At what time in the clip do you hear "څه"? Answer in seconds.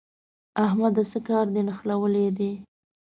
1.11-1.19